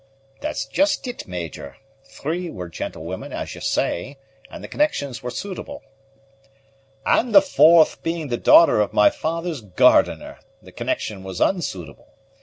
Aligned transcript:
"That's 0.39 0.65
just 0.65 1.05
it, 1.05 1.27
Major. 1.27 1.77
Three 2.05 2.49
were 2.49 2.69
gentlewomen, 2.69 3.31
as 3.31 3.53
you 3.53 3.61
say, 3.61 4.17
and 4.49 4.63
the 4.63 4.67
connections 4.67 5.21
were 5.21 5.29
suitable." 5.29 5.83
"And 7.05 7.35
the 7.35 7.39
fourth 7.43 8.01
being 8.01 8.29
the 8.29 8.37
daughter 8.37 8.81
of 8.81 8.93
my 8.93 9.11
father's 9.11 9.61
gardener, 9.61 10.39
the 10.59 10.71
connection 10.71 11.21
was 11.23 11.39
unsuitable. 11.39 12.07